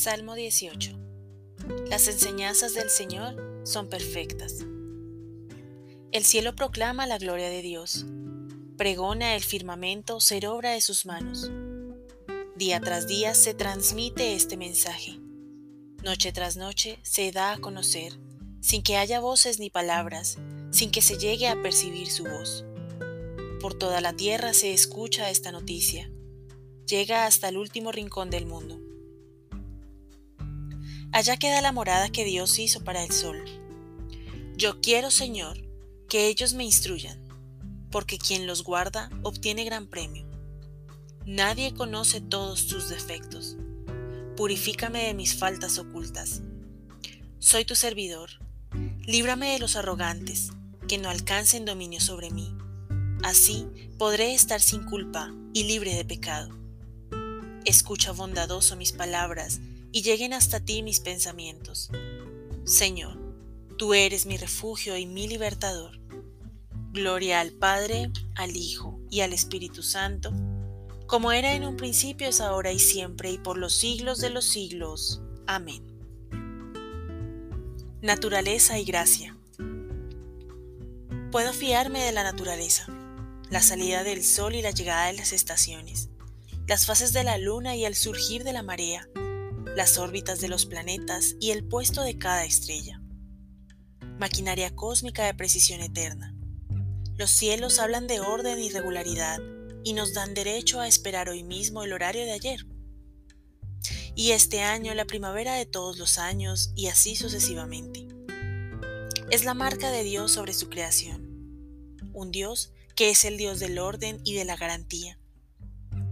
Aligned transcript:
Salmo 0.00 0.34
18. 0.34 0.92
Las 1.90 2.08
enseñanzas 2.08 2.72
del 2.72 2.88
Señor 2.88 3.60
son 3.64 3.90
perfectas. 3.90 4.64
El 6.10 6.24
cielo 6.24 6.56
proclama 6.56 7.06
la 7.06 7.18
gloria 7.18 7.50
de 7.50 7.60
Dios. 7.60 8.06
Pregona 8.78 9.34
el 9.34 9.42
firmamento 9.42 10.18
ser 10.20 10.46
obra 10.46 10.70
de 10.70 10.80
sus 10.80 11.04
manos. 11.04 11.50
Día 12.56 12.80
tras 12.80 13.08
día 13.08 13.34
se 13.34 13.52
transmite 13.52 14.34
este 14.34 14.56
mensaje. 14.56 15.20
Noche 16.02 16.32
tras 16.32 16.56
noche 16.56 16.98
se 17.02 17.30
da 17.30 17.52
a 17.52 17.58
conocer, 17.58 18.14
sin 18.62 18.82
que 18.82 18.96
haya 18.96 19.20
voces 19.20 19.58
ni 19.58 19.68
palabras, 19.68 20.38
sin 20.70 20.90
que 20.90 21.02
se 21.02 21.18
llegue 21.18 21.46
a 21.46 21.60
percibir 21.60 22.10
su 22.10 22.24
voz. 22.24 22.64
Por 23.60 23.74
toda 23.74 24.00
la 24.00 24.14
tierra 24.14 24.54
se 24.54 24.72
escucha 24.72 25.28
esta 25.28 25.52
noticia. 25.52 26.10
Llega 26.86 27.26
hasta 27.26 27.50
el 27.50 27.58
último 27.58 27.92
rincón 27.92 28.30
del 28.30 28.46
mundo. 28.46 28.89
Allá 31.12 31.36
queda 31.36 31.60
la 31.60 31.72
morada 31.72 32.08
que 32.08 32.24
Dios 32.24 32.58
hizo 32.60 32.84
para 32.84 33.02
el 33.02 33.10
sol. 33.10 33.42
Yo 34.56 34.80
quiero, 34.80 35.10
Señor, 35.10 35.60
que 36.08 36.28
ellos 36.28 36.54
me 36.54 36.64
instruyan, 36.64 37.18
porque 37.90 38.16
quien 38.16 38.46
los 38.46 38.62
guarda 38.62 39.10
obtiene 39.22 39.64
gran 39.64 39.88
premio. 39.88 40.24
Nadie 41.26 41.74
conoce 41.74 42.20
todos 42.20 42.68
tus 42.68 42.88
defectos. 42.88 43.56
Purifícame 44.36 45.04
de 45.04 45.14
mis 45.14 45.34
faltas 45.34 45.78
ocultas. 45.78 46.42
Soy 47.40 47.64
tu 47.64 47.74
servidor. 47.74 48.30
Líbrame 49.04 49.52
de 49.52 49.58
los 49.58 49.74
arrogantes, 49.74 50.50
que 50.86 50.98
no 50.98 51.10
alcancen 51.10 51.64
dominio 51.64 52.00
sobre 52.00 52.30
mí. 52.30 52.56
Así 53.24 53.66
podré 53.98 54.32
estar 54.32 54.60
sin 54.60 54.84
culpa 54.84 55.34
y 55.54 55.64
libre 55.64 55.92
de 55.94 56.04
pecado. 56.04 56.56
Escucha 57.64 58.12
bondadoso 58.12 58.76
mis 58.76 58.92
palabras 58.92 59.60
y 59.92 60.02
lleguen 60.02 60.32
hasta 60.32 60.60
ti 60.60 60.82
mis 60.82 61.00
pensamientos. 61.00 61.90
Señor, 62.64 63.18
tú 63.76 63.94
eres 63.94 64.26
mi 64.26 64.36
refugio 64.36 64.96
y 64.96 65.06
mi 65.06 65.28
libertador. 65.28 66.00
Gloria 66.92 67.40
al 67.40 67.52
Padre, 67.52 68.10
al 68.34 68.56
Hijo 68.56 69.00
y 69.10 69.20
al 69.20 69.32
Espíritu 69.32 69.82
Santo, 69.82 70.32
como 71.10 71.32
era 71.32 71.54
en 71.54 71.64
un 71.64 71.76
principio, 71.76 72.28
es 72.28 72.40
ahora 72.40 72.70
y 72.70 72.78
siempre, 72.78 73.32
y 73.32 73.38
por 73.38 73.58
los 73.58 73.74
siglos 73.74 74.20
de 74.20 74.30
los 74.30 74.44
siglos. 74.44 75.20
Amén. 75.44 75.82
Naturaleza 78.00 78.78
y 78.78 78.84
gracia. 78.84 79.36
Puedo 81.32 81.52
fiarme 81.52 82.04
de 82.04 82.12
la 82.12 82.22
naturaleza, 82.22 82.86
la 83.50 83.60
salida 83.60 84.04
del 84.04 84.22
sol 84.22 84.54
y 84.54 84.62
la 84.62 84.70
llegada 84.70 85.06
de 85.06 85.14
las 85.14 85.32
estaciones, 85.32 86.10
las 86.68 86.86
fases 86.86 87.12
de 87.12 87.24
la 87.24 87.38
luna 87.38 87.74
y 87.74 87.84
el 87.84 87.96
surgir 87.96 88.44
de 88.44 88.52
la 88.52 88.62
marea, 88.62 89.08
las 89.76 89.98
órbitas 89.98 90.40
de 90.40 90.48
los 90.48 90.66
planetas 90.66 91.36
y 91.40 91.50
el 91.52 91.64
puesto 91.64 92.02
de 92.02 92.18
cada 92.18 92.44
estrella. 92.44 93.00
Maquinaria 94.18 94.74
cósmica 94.74 95.24
de 95.24 95.34
precisión 95.34 95.80
eterna. 95.80 96.34
Los 97.16 97.30
cielos 97.30 97.78
hablan 97.78 98.06
de 98.06 98.20
orden 98.20 98.58
y 98.58 98.70
regularidad 98.70 99.38
y 99.84 99.92
nos 99.92 100.12
dan 100.12 100.34
derecho 100.34 100.80
a 100.80 100.88
esperar 100.88 101.28
hoy 101.28 101.44
mismo 101.44 101.82
el 101.82 101.92
horario 101.92 102.24
de 102.24 102.32
ayer. 102.32 102.66
Y 104.14 104.32
este 104.32 104.62
año 104.62 104.92
la 104.94 105.06
primavera 105.06 105.54
de 105.54 105.66
todos 105.66 105.98
los 105.98 106.18
años 106.18 106.72
y 106.74 106.88
así 106.88 107.16
sucesivamente. 107.16 108.06
Es 109.30 109.44
la 109.44 109.54
marca 109.54 109.90
de 109.90 110.02
Dios 110.02 110.32
sobre 110.32 110.52
su 110.52 110.68
creación. 110.68 111.28
Un 112.12 112.32
Dios 112.32 112.72
que 112.96 113.10
es 113.10 113.24
el 113.24 113.38
Dios 113.38 113.60
del 113.60 113.78
orden 113.78 114.20
y 114.24 114.34
de 114.34 114.44
la 114.44 114.56
garantía. 114.56 115.18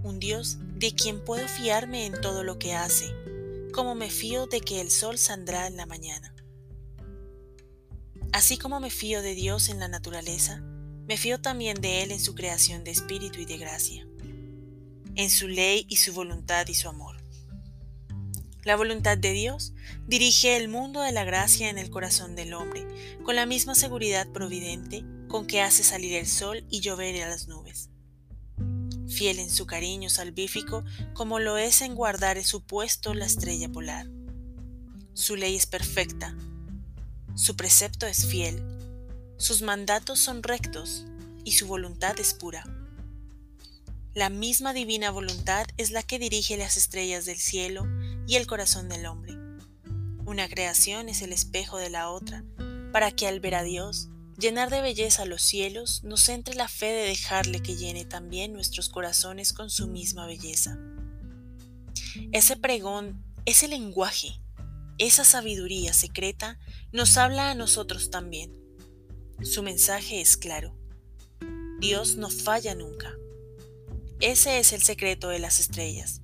Un 0.02 0.20
Dios 0.20 0.58
de 0.76 0.94
quien 0.94 1.22
puedo 1.24 1.46
fiarme 1.48 2.06
en 2.06 2.20
todo 2.20 2.44
lo 2.44 2.58
que 2.58 2.74
hace 2.74 3.12
como 3.72 3.94
me 3.94 4.10
fío 4.10 4.46
de 4.46 4.60
que 4.60 4.80
el 4.80 4.90
sol 4.90 5.18
saldrá 5.18 5.66
en 5.66 5.76
la 5.76 5.86
mañana. 5.86 6.34
Así 8.32 8.58
como 8.58 8.80
me 8.80 8.90
fío 8.90 9.22
de 9.22 9.34
Dios 9.34 9.68
en 9.68 9.78
la 9.78 9.88
naturaleza, 9.88 10.60
me 11.06 11.16
fío 11.16 11.40
también 11.40 11.80
de 11.80 12.02
Él 12.02 12.12
en 12.12 12.20
su 12.20 12.34
creación 12.34 12.84
de 12.84 12.90
espíritu 12.90 13.40
y 13.40 13.46
de 13.46 13.58
gracia, 13.58 14.06
en 15.14 15.30
su 15.30 15.48
ley 15.48 15.86
y 15.88 15.96
su 15.96 16.12
voluntad 16.12 16.66
y 16.68 16.74
su 16.74 16.88
amor. 16.88 17.16
La 18.64 18.76
voluntad 18.76 19.16
de 19.16 19.32
Dios 19.32 19.72
dirige 20.06 20.56
el 20.56 20.68
mundo 20.68 21.00
de 21.00 21.12
la 21.12 21.24
gracia 21.24 21.70
en 21.70 21.78
el 21.78 21.90
corazón 21.90 22.36
del 22.36 22.52
hombre, 22.54 22.86
con 23.24 23.36
la 23.36 23.46
misma 23.46 23.74
seguridad 23.74 24.30
providente 24.32 25.04
con 25.28 25.46
que 25.46 25.62
hace 25.62 25.82
salir 25.84 26.14
el 26.14 26.26
sol 26.26 26.64
y 26.68 26.80
llover 26.80 27.22
a 27.22 27.28
las 27.28 27.48
nubes 27.48 27.90
fiel 29.18 29.40
en 29.40 29.50
su 29.50 29.66
cariño 29.66 30.10
salvífico 30.10 30.84
como 31.12 31.40
lo 31.40 31.58
es 31.58 31.82
en 31.82 31.96
guardar 31.96 32.38
en 32.38 32.44
su 32.44 32.62
puesto 32.62 33.14
la 33.14 33.26
estrella 33.26 33.68
polar. 33.68 34.06
Su 35.12 35.34
ley 35.34 35.56
es 35.56 35.66
perfecta, 35.66 36.36
su 37.34 37.56
precepto 37.56 38.06
es 38.06 38.26
fiel, 38.26 38.62
sus 39.36 39.62
mandatos 39.62 40.20
son 40.20 40.44
rectos 40.44 41.04
y 41.44 41.52
su 41.52 41.66
voluntad 41.66 42.16
es 42.20 42.32
pura. 42.32 42.64
La 44.14 44.30
misma 44.30 44.72
divina 44.72 45.10
voluntad 45.10 45.66
es 45.78 45.90
la 45.90 46.04
que 46.04 46.20
dirige 46.20 46.56
las 46.56 46.76
estrellas 46.76 47.24
del 47.24 47.38
cielo 47.38 47.88
y 48.28 48.36
el 48.36 48.46
corazón 48.46 48.88
del 48.88 49.06
hombre. 49.06 49.34
Una 50.26 50.48
creación 50.48 51.08
es 51.08 51.22
el 51.22 51.32
espejo 51.32 51.78
de 51.78 51.90
la 51.90 52.10
otra, 52.10 52.44
para 52.92 53.10
que 53.10 53.26
al 53.26 53.40
ver 53.40 53.56
a 53.56 53.64
Dios 53.64 54.10
Llenar 54.38 54.70
de 54.70 54.80
belleza 54.80 55.24
los 55.24 55.42
cielos 55.42 56.04
nos 56.04 56.28
entre 56.28 56.54
la 56.54 56.68
fe 56.68 56.86
de 56.86 57.08
dejarle 57.08 57.60
que 57.60 57.74
llene 57.74 58.04
también 58.04 58.52
nuestros 58.52 58.88
corazones 58.88 59.52
con 59.52 59.68
su 59.68 59.88
misma 59.88 60.26
belleza. 60.26 60.78
Ese 62.30 62.56
pregón, 62.56 63.24
ese 63.46 63.66
lenguaje, 63.66 64.40
esa 64.96 65.24
sabiduría 65.24 65.92
secreta 65.92 66.56
nos 66.92 67.16
habla 67.16 67.50
a 67.50 67.56
nosotros 67.56 68.10
también. 68.10 68.52
Su 69.42 69.64
mensaje 69.64 70.20
es 70.20 70.36
claro. 70.36 70.78
Dios 71.80 72.14
no 72.14 72.30
falla 72.30 72.76
nunca. 72.76 73.12
Ese 74.20 74.60
es 74.60 74.72
el 74.72 74.82
secreto 74.82 75.30
de 75.30 75.40
las 75.40 75.58
estrellas, 75.58 76.22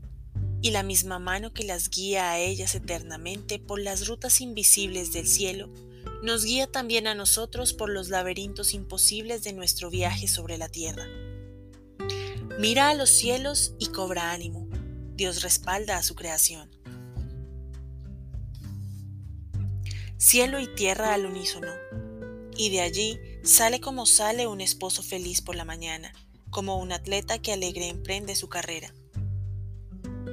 y 0.63 0.71
la 0.71 0.85
misma 0.85 1.19
mano 1.19 1.53
que 1.53 1.65
las 1.65 1.91
guía 1.91 2.31
a 2.31 2.39
ellas 2.39 2.77
eternamente 2.77 3.59
por 3.59 3.81
las 3.81 4.07
rutas 4.07 4.41
invisibles 4.41 5.13
del 5.13 5.27
cielo 5.27 5.69
nos 6.25 6.43
guía 6.45 6.67
también 6.67 7.07
a 7.07 7.15
nosotros 7.15 7.75
por 7.75 7.91
los 7.91 8.09
laberintos 8.09 8.73
imposibles 8.73 9.45
de 9.45 9.53
nuestro 9.53 9.91
viaje 9.91 10.27
sobre 10.27 10.57
la 10.57 10.71
tierra. 10.71 11.07
Mira 12.59 12.89
a 12.89 12.95
los 12.95 13.11
cielos 13.11 13.75
y 13.79 13.89
cobra 13.89 14.33
ánimo. 14.33 14.67
Dios 15.15 15.43
respalda 15.43 15.99
a 15.99 16.03
su 16.03 16.15
creación. 16.15 16.71
Cielo 20.17 20.61
y 20.61 20.75
tierra 20.75 21.13
al 21.13 21.27
unísono. 21.27 21.71
Y 22.57 22.71
de 22.71 22.81
allí 22.81 23.19
sale 23.43 23.81
como 23.81 24.07
sale 24.07 24.47
un 24.47 24.63
esposo 24.63 25.03
feliz 25.03 25.43
por 25.43 25.57
la 25.57 25.67
mañana, 25.67 26.15
como 26.49 26.79
un 26.79 26.93
atleta 26.93 27.39
que 27.39 27.53
alegre 27.53 27.89
emprende 27.89 28.35
su 28.35 28.49
carrera. 28.49 28.95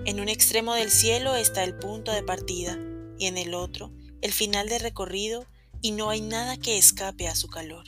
En 0.05 0.21
un 0.21 0.29
extremo 0.29 0.73
del 0.73 0.89
cielo 0.89 1.35
está 1.35 1.65
el 1.65 1.75
punto 1.77 2.13
de 2.13 2.23
partida 2.23 2.79
y 3.19 3.25
en 3.25 3.37
el 3.37 3.53
otro 3.53 3.91
el 4.21 4.31
final 4.31 4.69
de 4.69 4.79
recorrido 4.79 5.45
y 5.81 5.91
no 5.91 6.09
hay 6.09 6.21
nada 6.21 6.57
que 6.57 6.77
escape 6.77 7.27
a 7.27 7.35
su 7.35 7.47
calor. 7.47 7.85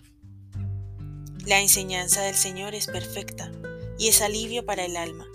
La 1.45 1.61
enseñanza 1.61 2.21
del 2.23 2.35
Señor 2.35 2.73
es 2.73 2.87
perfecta 2.87 3.51
y 3.99 4.07
es 4.07 4.21
alivio 4.21 4.65
para 4.65 4.85
el 4.85 4.97
alma. 4.97 5.27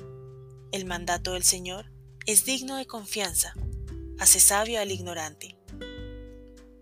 El 0.72 0.84
mandato 0.84 1.34
del 1.34 1.44
Señor 1.44 1.90
es 2.26 2.44
digno 2.44 2.76
de 2.76 2.86
confianza, 2.86 3.54
hace 4.18 4.40
sabio 4.40 4.80
al 4.80 4.90
ignorante. 4.90 5.56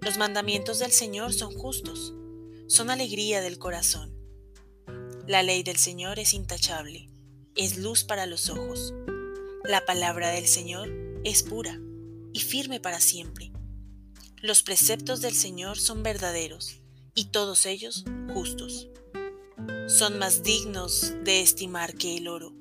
Los 0.00 0.16
mandamientos 0.16 0.78
del 0.78 0.92
Señor 0.92 1.32
son 1.32 1.52
justos, 1.52 2.14
son 2.68 2.90
alegría 2.90 3.40
del 3.40 3.58
corazón. 3.58 4.16
La 5.26 5.42
ley 5.42 5.62
del 5.62 5.76
Señor 5.76 6.18
es 6.18 6.32
intachable, 6.32 7.10
es 7.54 7.78
luz 7.78 8.04
para 8.04 8.26
los 8.26 8.48
ojos. 8.48 8.94
La 9.64 9.84
palabra 9.84 10.30
del 10.30 10.46
Señor 10.46 10.88
es 11.24 11.42
pura 11.42 11.80
y 12.32 12.40
firme 12.40 12.80
para 12.80 13.00
siempre. 13.00 13.52
Los 14.46 14.62
preceptos 14.62 15.20
del 15.22 15.34
Señor 15.34 15.76
son 15.76 16.04
verdaderos 16.04 16.76
y 17.16 17.24
todos 17.32 17.66
ellos 17.66 18.04
justos. 18.32 18.86
Son 19.88 20.20
más 20.20 20.44
dignos 20.44 21.14
de 21.24 21.40
estimar 21.40 21.94
que 21.94 22.16
el 22.16 22.28
oro, 22.28 22.52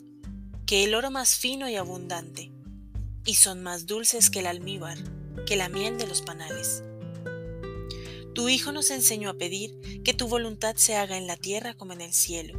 que 0.65 0.83
el 0.83 0.95
oro 0.95 1.11
más 1.11 1.35
fino 1.35 1.69
y 1.69 1.75
abundante, 1.75 2.51
y 3.23 3.35
son 3.35 3.61
más 3.61 3.85
dulces 3.85 4.31
que 4.31 4.39
el 4.39 4.47
almíbar, 4.47 4.97
que 5.45 5.57
la 5.57 5.69
miel 5.69 5.99
de 5.99 6.07
los 6.07 6.23
panales. 6.23 6.81
Tu 8.33 8.49
Hijo 8.49 8.71
nos 8.71 8.89
enseñó 8.89 9.29
a 9.29 9.37
pedir 9.37 10.01
que 10.01 10.15
tu 10.15 10.27
voluntad 10.27 10.77
se 10.77 10.95
haga 10.95 11.19
en 11.19 11.27
la 11.27 11.37
tierra 11.37 11.75
como 11.75 11.93
en 11.93 12.01
el 12.01 12.13
cielo. 12.13 12.57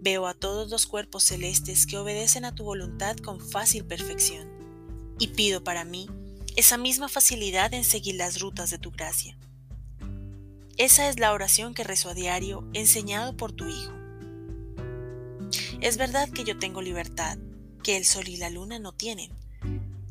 Veo 0.00 0.26
a 0.26 0.34
todos 0.34 0.70
los 0.70 0.88
cuerpos 0.88 1.22
celestes 1.22 1.86
que 1.86 1.98
obedecen 1.98 2.44
a 2.44 2.56
tu 2.56 2.64
voluntad 2.64 3.16
con 3.18 3.38
fácil 3.38 3.84
perfección, 3.84 4.48
y 5.20 5.28
pido 5.28 5.62
para 5.62 5.84
mí 5.84 6.08
esa 6.56 6.76
misma 6.76 7.08
facilidad 7.08 7.72
en 7.74 7.84
seguir 7.84 8.16
las 8.16 8.40
rutas 8.40 8.70
de 8.70 8.78
tu 8.78 8.90
gracia. 8.90 9.36
Esa 10.76 11.08
es 11.08 11.18
la 11.18 11.32
oración 11.32 11.74
que 11.74 11.84
rezo 11.84 12.08
a 12.08 12.14
diario, 12.14 12.66
enseñado 12.72 13.36
por 13.36 13.52
tu 13.52 13.68
Hijo. 13.68 13.92
Es 15.80 15.96
verdad 15.96 16.30
que 16.30 16.44
yo 16.44 16.58
tengo 16.58 16.82
libertad, 16.82 17.38
que 17.82 17.96
el 17.96 18.04
sol 18.04 18.28
y 18.28 18.36
la 18.36 18.50
luna 18.50 18.78
no 18.78 18.92
tienen. 18.92 19.30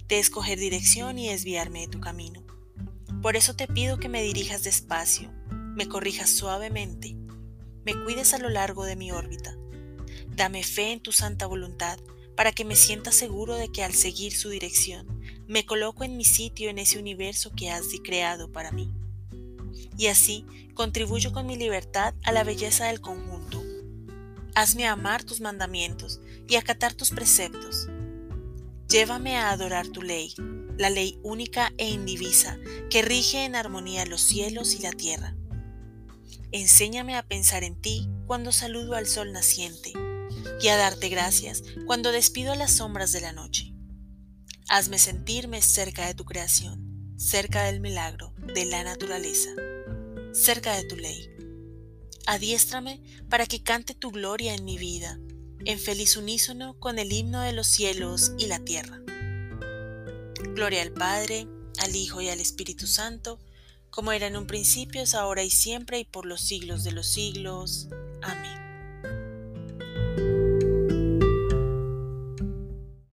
de 0.08 0.18
escoger 0.18 0.58
dirección 0.58 1.20
y 1.20 1.28
desviarme 1.28 1.82
de 1.82 1.88
tu 1.88 2.00
camino. 2.00 2.44
Por 3.22 3.36
eso 3.36 3.56
te 3.56 3.68
pido 3.68 4.00
que 4.00 4.10
me 4.10 4.24
dirijas 4.24 4.64
despacio, 4.64 5.32
me 5.52 5.88
corrijas 5.88 6.32
suavemente, 6.32 7.16
me 7.86 7.94
cuides 8.04 8.34
a 8.34 8.40
lo 8.40 8.50
largo 8.50 8.86
de 8.86 8.96
mi 8.96 9.12
órbita. 9.12 9.56
Dame 10.36 10.64
fe 10.64 10.94
en 10.94 11.00
tu 11.00 11.12
santa 11.12 11.46
voluntad 11.46 12.00
para 12.36 12.52
que 12.52 12.66
me 12.66 12.76
sienta 12.76 13.12
seguro 13.12 13.56
de 13.56 13.72
que 13.72 13.84
al 13.84 13.94
seguir 13.94 14.36
su 14.36 14.50
dirección 14.50 15.19
me 15.50 15.66
coloco 15.66 16.04
en 16.04 16.16
mi 16.16 16.26
sitio 16.26 16.70
en 16.70 16.78
ese 16.78 17.00
universo 17.00 17.52
que 17.56 17.72
has 17.72 17.88
creado 18.04 18.52
para 18.52 18.72
mí. 18.72 18.94
Y 19.98 20.06
así 20.06 20.46
contribuyo 20.76 21.34
con 21.34 21.48
mi 21.48 21.58
libertad 21.58 22.14
a 22.24 22.32
la 22.32 22.44
belleza 22.44 22.86
del 22.86 23.02
conjunto. 23.02 23.64
Hazme 24.54 24.86
amar 24.86 25.24
tus 25.24 25.42
mandamientos 25.42 26.22
y 26.48 26.56
acatar 26.56 26.94
tus 26.94 27.10
preceptos. 27.10 27.88
Llévame 28.90 29.38
a 29.38 29.50
adorar 29.50 29.88
tu 29.88 30.04
ley, 30.04 30.36
la 30.78 30.92
ley 30.92 31.20
única 31.24 31.74
e 31.80 31.90
indivisa 31.90 32.60
que 32.92 33.02
rige 33.02 33.44
en 33.44 33.56
armonía 33.56 34.06
los 34.06 34.22
cielos 34.22 34.76
y 34.76 34.84
la 34.84 34.92
tierra. 34.92 35.36
Enséñame 36.52 37.16
a 37.16 37.24
pensar 37.24 37.64
en 37.64 37.76
ti 37.76 38.08
cuando 38.28 38.52
saludo 38.52 38.94
al 38.94 39.08
sol 39.08 39.32
naciente 39.32 39.94
y 40.62 40.68
a 40.68 40.78
darte 40.78 41.10
gracias 41.10 41.64
cuando 41.88 42.12
despido 42.12 42.54
las 42.54 42.74
sombras 42.74 43.12
de 43.12 43.22
la 43.22 43.34
noche. 43.34 43.74
Hazme 44.72 45.00
sentirme 45.00 45.64
cerca 45.64 46.06
de 46.06 46.14
tu 46.14 46.26
creación, 46.26 47.16
cerca 47.18 47.64
del 47.64 47.80
milagro, 47.80 48.36
de 48.54 48.66
la 48.66 48.84
naturaleza, 48.84 49.50
cerca 50.32 50.76
de 50.76 50.84
tu 50.84 50.96
ley. 50.96 51.28
Adiéstrame 52.28 53.02
para 53.30 53.48
que 53.48 53.64
cante 53.64 53.96
tu 53.96 54.12
gloria 54.12 54.54
en 54.54 54.64
mi 54.66 54.78
vida, 54.78 55.20
en 55.66 55.80
feliz 55.80 56.18
unísono 56.18 56.80
con 56.80 57.00
el 57.00 57.12
himno 57.12 57.42
de 57.42 57.52
los 57.52 57.66
cielos 57.66 58.34
y 58.38 58.46
la 58.46 58.60
tierra. 58.60 59.02
Gloria 60.54 60.84
al 60.84 60.92
Padre, 60.92 61.48
al 61.80 61.96
Hijo 61.96 62.22
y 62.22 62.30
al 62.30 62.40
Espíritu 62.40 62.86
Santo, 62.86 63.40
como 63.90 64.12
era 64.12 64.28
en 64.28 64.38
un 64.38 64.46
principio, 64.46 65.02
es 65.02 65.16
ahora 65.16 65.42
y 65.42 65.50
siempre 65.50 65.98
y 65.98 66.06
por 66.06 66.28
los 66.28 66.42
siglos 66.42 66.84
de 66.84 66.92
los 66.92 67.08
siglos. 67.08 67.88
Amén. 68.22 68.69